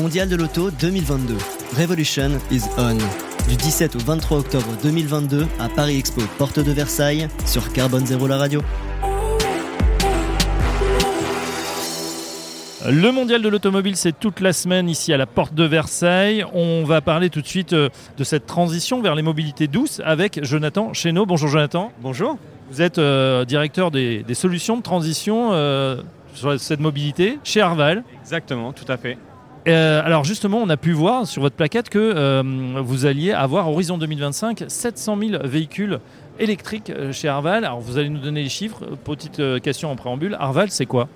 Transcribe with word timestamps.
Mondial 0.00 0.30
de 0.30 0.36
l'auto 0.36 0.70
2022. 0.70 1.36
Revolution 1.76 2.30
is 2.50 2.62
on. 2.78 2.96
Du 3.46 3.56
17 3.56 3.96
au 3.96 3.98
23 3.98 4.38
octobre 4.38 4.66
2022 4.82 5.46
à 5.58 5.68
Paris 5.68 5.98
Expo, 5.98 6.22
porte 6.38 6.58
de 6.58 6.72
Versailles, 6.72 7.28
sur 7.44 7.70
Carbone 7.70 8.06
Zéro 8.06 8.26
la 8.26 8.38
radio. 8.38 8.62
Le 12.88 13.12
mondial 13.12 13.42
de 13.42 13.48
l'automobile, 13.50 13.94
c'est 13.94 14.18
toute 14.18 14.40
la 14.40 14.54
semaine 14.54 14.88
ici 14.88 15.12
à 15.12 15.18
la 15.18 15.26
porte 15.26 15.52
de 15.52 15.64
Versailles. 15.64 16.46
On 16.54 16.82
va 16.84 17.02
parler 17.02 17.28
tout 17.28 17.42
de 17.42 17.46
suite 17.46 17.74
euh, 17.74 17.90
de 18.16 18.24
cette 18.24 18.46
transition 18.46 19.02
vers 19.02 19.14
les 19.14 19.22
mobilités 19.22 19.66
douces 19.66 20.00
avec 20.02 20.42
Jonathan 20.42 20.94
Chéneau. 20.94 21.26
Bonjour 21.26 21.50
Jonathan. 21.50 21.92
Bonjour. 22.00 22.38
Vous 22.70 22.80
êtes 22.80 22.96
euh, 22.96 23.44
directeur 23.44 23.90
des, 23.90 24.22
des 24.22 24.34
solutions 24.34 24.78
de 24.78 24.82
transition 24.82 25.50
euh, 25.52 26.00
sur 26.32 26.58
cette 26.58 26.80
mobilité 26.80 27.38
chez 27.44 27.60
Arval. 27.60 28.02
Exactement, 28.22 28.72
tout 28.72 28.90
à 28.90 28.96
fait. 28.96 29.18
Euh, 29.68 30.02
alors 30.04 30.24
justement, 30.24 30.58
on 30.58 30.68
a 30.68 30.76
pu 30.76 30.92
voir 30.92 31.26
sur 31.26 31.42
votre 31.42 31.56
plaquette 31.56 31.90
que 31.90 31.98
euh, 31.98 32.42
vous 32.82 33.06
alliez 33.06 33.32
avoir 33.32 33.68
horizon 33.68 33.98
2025 33.98 34.64
700 34.68 35.18
000 35.20 35.42
véhicules 35.44 36.00
électriques 36.38 36.90
euh, 36.90 37.12
chez 37.12 37.28
Arval. 37.28 37.64
Alors 37.64 37.80
vous 37.80 37.98
allez 37.98 38.08
nous 38.08 38.20
donner 38.20 38.42
les 38.42 38.48
chiffres. 38.48 38.84
Petite 39.04 39.60
question 39.60 39.90
en 39.90 39.96
préambule. 39.96 40.36
Arval, 40.38 40.70
c'est 40.70 40.86
quoi? 40.86 41.08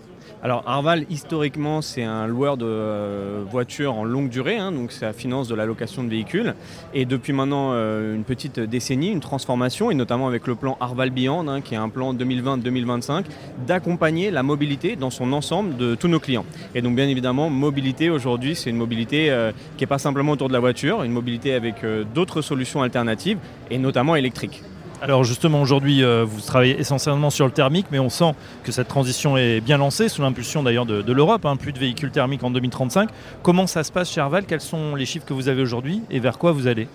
Alors 0.45 0.63
Arval, 0.67 1.07
historiquement, 1.09 1.81
c'est 1.81 2.03
un 2.03 2.27
loueur 2.27 2.59
de 2.59 2.67
euh, 2.67 3.43
voitures 3.51 3.95
en 3.95 4.05
longue 4.05 4.29
durée, 4.29 4.59
hein, 4.59 4.73
donc 4.73 4.93
ça 4.93 5.15
finance 5.15 5.49
de 5.49 5.55
la 5.55 5.65
location 5.65 6.05
de 6.05 6.11
véhicules. 6.11 6.55
Et 6.93 7.07
depuis 7.07 7.33
maintenant 7.33 7.71
euh, 7.73 8.15
une 8.15 8.25
petite 8.25 8.61
décennie, 8.61 9.11
une 9.11 9.21
transformation, 9.21 9.91
et 9.91 9.95
notamment 9.95 10.27
avec 10.27 10.47
le 10.47 10.55
plan 10.55 10.77
Arval 10.81 11.09
Beyond, 11.09 11.49
hein, 11.49 11.63
qui 11.63 11.73
est 11.73 11.79
un 11.79 11.89
plan 11.89 12.13
2020-2025, 12.13 13.25
d'accompagner 13.67 14.31
la 14.31 14.43
mobilité 14.43 14.97
dans 14.97 15.09
son 15.09 15.33
ensemble 15.33 15.79
de 15.79 15.95
tous 15.95 16.09
nos 16.09 16.21
clients. 16.21 16.45
Et 16.75 16.83
donc 16.83 16.95
bien 16.95 17.09
évidemment, 17.09 17.49
mobilité 17.49 18.11
aujourd'hui, 18.11 18.55
c'est 18.55 18.69
une 18.69 18.77
mobilité 18.77 19.31
euh, 19.31 19.51
qui 19.79 19.85
n'est 19.85 19.89
pas 19.89 19.99
simplement 19.99 20.33
autour 20.33 20.49
de 20.49 20.53
la 20.53 20.61
voiture, 20.61 21.05
une 21.05 21.13
mobilité 21.13 21.55
avec 21.55 21.77
d'autres 22.15 22.43
solutions 22.43 22.83
alternatives, 22.83 23.39
et 23.71 23.79
notamment 23.79 24.15
électriques. 24.15 24.63
Alors 25.05 25.23
justement, 25.23 25.61
aujourd'hui, 25.61 26.03
euh, 26.03 26.25
vous 26.27 26.41
travaillez 26.41 26.81
essentiellement 26.81 27.29
sur 27.29 27.45
le 27.45 27.53
thermique, 27.53 27.89
mais 27.93 27.99
on 27.99 28.09
sent 28.09 28.33
que 28.63 28.73
cette 28.73 28.89
transition 28.89 29.37
est 29.37 29.61
bien 29.61 29.77
lancée, 29.77 30.09
sous 30.09 30.23
l'impulsion 30.23 30.63
d'ailleurs 30.63 30.87
de, 30.87 31.13
l'Europe, 31.13 31.45
hein, 31.45 31.57
plus 31.57 31.75
de 31.75 31.79
véhicules 31.79 32.11
thermiques 32.11 32.43
en 32.43 32.51
2035. 32.51 33.11
Comment 33.43 33.67
ça 33.67 33.85
se 33.85 33.93
passe 33.93 34.11
chez 34.11 34.23
Arval 34.23 34.47
Quels 34.47 34.63
sont 34.63 34.95
les 34.95 35.05
chiffres 35.05 35.27
que 35.27 35.35
vous 35.35 35.49
avez 35.49 35.61
aujourd'hui 35.61 36.01
et 36.11 36.21
vers 36.21 36.39
quoi 36.39 36.53
vous 36.53 36.69
allez? 36.69 36.89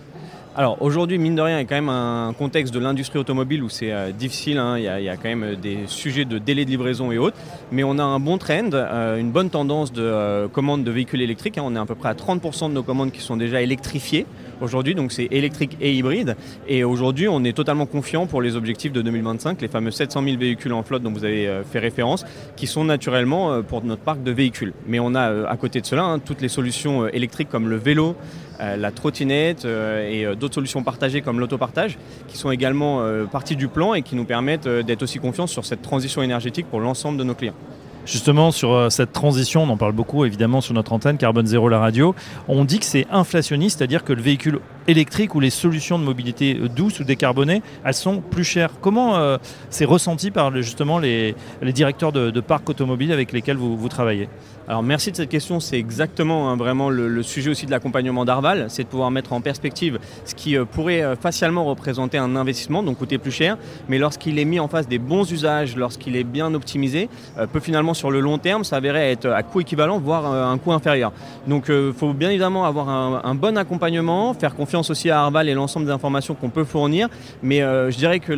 Alors 0.60 0.76
aujourd'hui, 0.82 1.18
mine 1.20 1.36
de 1.36 1.42
rien, 1.42 1.58
il 1.58 1.62
y 1.62 1.64
a 1.64 1.66
quand 1.66 1.76
même 1.76 1.88
un 1.88 2.34
contexte 2.38 2.74
de 2.74 2.80
l'industrie 2.80 3.18
automobile 3.18 3.64
où 3.64 3.70
c'est 3.70 3.94
euh, 3.94 4.12
difficile, 4.12 4.58
hein. 4.58 4.78
il, 4.78 4.84
y 4.84 5.08
a, 5.08 5.16
quand 5.16 5.30
même 5.30 5.56
des 5.56 5.88
sujets 5.88 6.26
de 6.26 6.38
délai 6.38 6.66
de 6.66 6.70
livraison 6.70 7.14
et 7.14 7.18
autres, 7.18 7.38
mais 7.72 7.86
on 7.86 7.98
a 7.98 8.04
un 8.04 8.20
bon 8.20 8.38
trend, 8.38 8.74
euh, 8.74 9.16
une 9.16 9.32
bonne 9.32 9.50
tendance 9.50 9.94
de 9.94 10.02
euh, 10.02 10.50
commandes 10.50 10.84
de 10.84 10.92
véhicules 10.92 11.22
électriques. 11.22 11.58
hein. 11.58 11.64
On 11.64 11.78
est 11.78 11.80
à 11.80 11.86
peu 11.86 11.96
près 11.96 12.10
à 12.10 12.14
30% 12.14 12.68
de 12.68 12.74
nos 12.74 12.84
commandes 12.84 13.14
qui 13.14 13.22
sont 13.22 13.38
déjà 13.38 13.62
électrifiées 13.62 14.26
aujourd'hui, 14.62 14.96
donc 14.96 15.12
c'est 15.12 15.28
électrique 15.32 15.78
et 15.82 15.94
hybride. 15.94 16.36
Et 16.68 16.84
aujourd'hui, 16.84 17.28
on 17.28 17.44
est 17.44 17.54
totalement 17.54 17.86
confiant 17.86 18.28
pour 18.28 18.42
les 18.42 18.56
objectifs 18.56 18.92
de 18.92 19.02
2025, 19.02 19.62
les 19.62 19.68
fameux 19.68 19.92
700 19.92 20.24
000 20.24 20.38
véhicules 20.38 20.74
en 20.74 20.84
flotte 20.84 21.04
dont 21.04 21.12
vous 21.12 21.26
avez 21.26 21.48
euh, 21.48 21.64
fait 21.64 21.80
référence, 21.80 22.26
qui 22.56 22.68
sont 22.68 22.84
naturellement 22.84 23.52
euh, 23.52 23.62
pour 23.62 23.84
notre 23.84 24.02
parc 24.02 24.24
de 24.24 24.32
véhicules. 24.32 24.74
Mais 24.88 25.00
on 25.00 25.16
a 25.16 25.30
euh, 25.30 25.46
à 25.48 25.58
côté 25.58 25.82
de 25.82 25.86
cela 25.86 26.04
hein, 26.04 26.20
toutes 26.20 26.42
les 26.42 26.50
solutions 26.50 27.04
euh, 27.04 27.10
électriques 27.16 27.50
comme 27.50 27.70
le 27.70 27.78
vélo, 27.78 28.10
euh, 28.10 28.49
la 28.60 28.92
trottinette 28.92 29.66
euh, 29.66 30.10
et 30.10 30.26
euh, 30.26 30.36
d'autres 30.36 30.56
solutions 30.56 30.84
partagées 30.84 31.22
comme 31.22 31.40
l'autopartage, 31.40 31.98
qui 32.28 32.38
sont 32.38 32.52
également 32.52 33.02
euh, 33.02 33.26
partie 33.26 33.56
du 33.56 33.68
plan 33.68 33.94
et 33.94 34.02
qui 34.02 34.16
nous 34.16 34.26
permettent 34.26 34.68
euh, 34.68 34.84
d'être 34.84 35.04
aussi 35.04 35.20
confiants 35.20 35.48
sur 35.48 35.66
cette 35.66 35.82
transition 35.82 36.22
énergétique 36.22 36.68
pour 36.70 36.80
l'ensemble 36.80 37.18
de 37.18 37.24
nos 37.24 37.36
clients. 37.36 37.54
Justement, 38.06 38.52
sur 38.52 38.74
euh, 38.74 38.90
cette 38.90 39.14
transition, 39.14 39.64
on 39.64 39.70
en 39.70 39.78
parle 39.78 39.92
beaucoup 39.92 40.26
évidemment 40.26 40.62
sur 40.62 40.74
notre 40.74 40.94
antenne 40.94 41.18
Carbone 41.18 41.46
Zéro, 41.46 41.70
la 41.70 41.80
radio. 41.80 42.16
On 42.48 42.66
dit 42.66 42.80
que 42.80 42.86
c'est 42.86 43.06
inflationniste, 43.12 43.78
c'est-à-dire 43.78 44.04
que 44.04 44.14
le 44.14 44.22
véhicule 44.22 44.60
électrique 44.90 45.36
ou 45.36 45.40
les 45.40 45.50
solutions 45.50 46.00
de 46.00 46.04
mobilité 46.04 46.58
euh, 46.60 46.68
douce 46.68 47.00
ou 47.00 47.04
décarbonées, 47.04 47.62
elles 47.84 47.94
sont 47.94 48.22
plus 48.22 48.44
chères. 48.44 48.72
Comment 48.82 49.18
euh, 49.18 49.38
c'est 49.70 49.86
ressenti 49.86 50.32
par 50.32 50.56
justement 50.56 51.00
les, 51.00 51.36
directeurs 51.62 52.12
de, 52.12 52.32
de 52.32 52.42
parcs 52.42 52.70
automobiles 52.70 53.12
avec 53.12 53.32
lesquels 53.32 53.58
vous, 53.58 53.90
travaillez? 53.90 54.28
Alors 54.68 54.84
merci 54.84 55.10
de 55.12 55.16
cette 55.16 55.30
question, 55.30 55.60
c'est 55.60 55.80
exactement 55.80 56.50
hein, 56.50 56.56
vraiment 56.56 56.92
le, 56.92 57.24
sujet 57.24 57.50
aussi 57.50 57.66
de 57.66 57.72
l'accompagnement 57.72 58.24
d'Arval, 58.24 58.68
c'est 58.70 58.84
de 58.84 58.88
pouvoir 58.88 59.10
mettre 59.10 59.34
en 59.34 59.42
perspective 59.42 59.98
ce 60.26 60.36
qui 60.36 60.56
euh, 60.56 60.64
pourrait 60.64 61.02
euh, 61.02 61.16
facialement 61.16 61.66
représenter 61.66 62.20
un 62.20 62.36
investissement, 62.36 62.84
donc 62.84 63.00
coûter 63.00 63.18
plus 63.18 63.32
cher, 63.32 63.58
mais 63.88 63.98
lorsqu'il 63.98 64.38
est 64.38 64.46
mis 64.46 64.60
en 64.60 64.68
face 64.68 64.88
des 64.88 65.00
bons 65.00 65.32
usages, 65.32 65.76
lorsqu'il 65.76 66.16
est 66.16 66.24
bien 66.24 66.54
optimisé, 66.54 67.10
peut 67.52 67.60
finalement 67.60 67.94
sur 67.94 68.12
le 68.12 68.20
long 68.20 68.38
terme 68.38 68.64
s'avérer 68.64 69.12
être 69.12 69.28
à 69.28 69.42
coût 69.42 69.62
équivalent, 69.62 70.00
voire 70.00 70.32
un 70.32 70.58
coût 70.58 70.72
inférieur. 70.72 71.12
Donc 71.48 71.66
il 71.70 71.94
faut 71.94 72.14
bien 72.14 72.30
évidemment 72.30 72.66
avoir 72.66 72.90
un 72.90 73.36
bon 73.36 73.58
accompagnement, 73.58 74.34
faire 74.34 74.56
confiance 74.56 74.79
aussi 74.90 75.10
à 75.10 75.22
Arval 75.22 75.50
et 75.50 75.54
l'ensemble 75.54 75.86
des 75.86 75.92
informations 75.92 76.36
qu'on 76.36 76.50
peut 76.50 76.64
fournir, 76.64 77.10
mais 77.44 77.62
euh, 77.62 77.92
je 77.92 77.98
dirais 77.98 78.20
que 78.20 78.34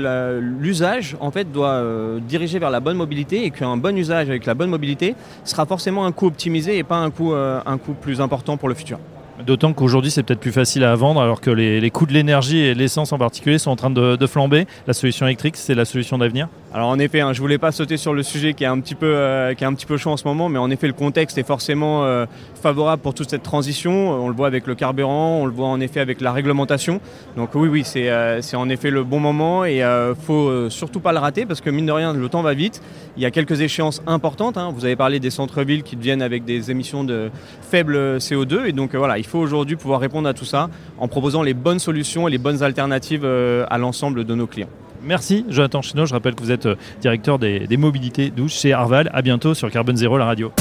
l'usage 0.60 1.16
en 1.20 1.32
fait 1.32 1.52
doit 1.52 1.74
euh, 1.74 2.20
diriger 2.20 2.60
vers 2.60 2.70
la 2.70 2.80
bonne 2.80 2.98
mobilité 2.98 3.46
et 3.46 3.52
qu'un 3.52 3.78
bon 3.78 3.96
usage 3.98 4.30
avec 4.30 4.46
la 4.46 4.54
bonne 4.54 4.70
mobilité 4.70 5.16
sera 5.44 5.66
forcément 5.66 6.06
un 6.06 6.12
coût 6.12 6.28
optimisé 6.28 6.78
et 6.78 6.84
pas 6.84 6.98
un 6.98 7.12
coût, 7.12 7.34
euh, 7.34 7.60
plus 8.02 8.22
important 8.22 8.58
pour 8.58 8.70
le 8.70 8.76
futur. 8.76 8.98
D'autant 9.46 9.74
qu'aujourd'hui, 9.74 10.12
c'est 10.12 10.24
peut-être 10.24 10.40
plus 10.40 10.52
facile 10.52 10.84
à 10.84 10.96
vendre, 10.96 11.22
alors 11.22 11.42
que 11.42 11.52
les, 11.52 11.90
coûts 11.90 12.06
de 12.06 12.14
l'énergie 12.14 12.60
et 12.60 12.74
l'essence 12.74 13.12
en 13.12 13.18
particulier 13.18 13.58
sont 13.58 13.72
en 13.72 13.76
train 13.76 13.90
de 13.90 14.28
flamber. 14.28 14.68
La 14.88 14.94
solution 14.94 15.26
électrique, 15.26 15.58
c'est 15.58 15.76
la 15.76 15.86
solution 15.86 16.18
d'avenir? 16.18 16.48
Alors 16.74 16.88
en 16.88 17.00
effet, 17.00 17.20
hein, 17.20 17.34
je 17.34 17.42
voulais 17.42 17.58
pas 17.58 17.74
sauter 17.74 17.98
sur 17.98 18.14
le 18.14 18.24
sujet 18.24 18.54
qui 18.54 18.64
est 18.64 18.68
un 18.68 18.80
petit 18.80 18.96
peu, 18.96 19.14
euh, 19.14 19.54
qui 19.54 19.66
est 19.66 19.68
un 19.68 19.74
petit 19.74 19.86
peu 19.86 19.98
chaud 19.98 20.12
en 20.12 20.16
ce 20.16 20.26
moment, 20.26 20.48
mais 20.48 20.58
en 20.58 20.70
effet 20.70 20.88
le 20.88 20.94
contexte 20.94 21.38
est 21.38 21.46
forcément 21.46 22.06
euh, 22.06 22.26
favorable 22.62 23.02
pour 23.02 23.14
toute 23.14 23.30
cette 23.30 23.44
transition. 23.44 23.92
Euh, 24.14 24.16
On 24.22 24.30
le 24.30 24.34
voit 24.34 24.48
avec 24.48 24.68
le 24.68 24.76
carburant, 24.76 25.40
on 25.42 25.46
le 25.46 25.52
voit 25.52 25.68
en 25.68 25.82
effet 25.82 26.00
avec 26.00 26.22
la 26.22 26.32
réglementation. 26.32 27.02
Donc 27.36 27.56
oui, 27.56 27.68
oui, 27.68 27.84
c'est 27.84 28.10
euh, 28.10 28.40
en 28.54 28.70
effet 28.70 28.90
le 28.90 29.04
bon 29.04 29.20
moment 29.20 29.66
et 29.66 29.82
faut 30.26 30.70
surtout 30.70 31.02
pas 31.02 31.12
le 31.12 31.20
rater 31.20 31.46
parce 31.46 31.60
que 31.60 31.70
mine 31.70 31.86
de 31.86 31.92
rien, 31.92 32.14
le 32.14 32.30
temps 32.30 32.42
va 32.42 32.54
vite. 32.54 32.82
Il 33.18 33.24
y 33.24 33.26
a 33.26 33.32
quelques 33.32 33.60
échéances 33.60 34.02
importantes. 34.08 34.58
hein. 34.58 34.72
Vous 34.74 34.86
avez 34.86 34.96
parlé 34.96 35.20
des 35.20 35.30
centres-villes 35.30 35.84
qui 35.84 35.98
deviennent 35.98 36.22
avec 36.22 36.46
des 36.46 36.72
émissions 36.72 37.04
de 37.04 37.32
faible 37.62 38.18
CO2 38.18 38.68
et 38.68 38.72
donc 38.72 38.96
voilà, 38.96 39.18
il 39.18 39.26
faut 39.26 39.40
aujourd'hui 39.40 39.76
pouvoir 39.76 40.00
répondre 40.00 40.30
à 40.30 40.34
tout 40.34 40.46
ça 40.46 40.70
en 41.00 41.10
proposant 41.10 41.44
les 41.44 41.54
bonnes 41.54 41.80
solutions 41.80 42.30
et 42.30 42.32
les 42.32 42.38
bonnes 42.38 42.64
alternatives 42.64 43.26
à 43.26 43.78
l'ensemble 43.78 44.24
de 44.24 44.36
nos 44.36 44.48
clients. 44.48 44.70
Merci 45.04 45.46
Jonathan 45.50 45.82
Chino, 45.82 46.06
je 46.06 46.14
rappelle 46.14 46.36
que 46.36 46.44
vous 46.44 46.52
êtes 46.52 46.66
euh, 46.66 46.76
directeur 47.02 47.40
des, 47.40 47.68
mobilités 47.78 48.30
douces 48.30 48.60
chez 48.60 48.74
Arval. 48.74 49.10
À 49.14 49.22
bientôt 49.22 49.54
sur 49.54 49.70
Carbone 49.72 49.98
Zéro, 49.98 50.18
la 50.18 50.26
radio. 50.26 50.52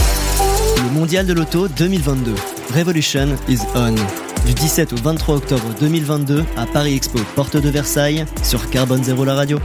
Le 0.77 0.99
Mondial 0.99 1.27
de 1.27 1.35
l'auto 1.35 1.69
2022. 1.69 2.35
Revolution 2.75 3.29
is 3.49 3.59
on. 3.75 3.95
Du 4.47 4.55
17 4.55 4.95
au 4.95 4.97
23 4.97 5.37
octobre 5.37 5.65
2022 5.81 6.45
à 6.57 6.65
Paris 6.67 6.95
Expo, 6.95 7.19
porte 7.37 7.57
de 7.57 7.69
Versailles, 7.69 8.25
sur 8.43 8.71
Carbone 8.71 9.05
Zéro 9.05 9.25
la 9.25 9.35
radio. 9.35 9.59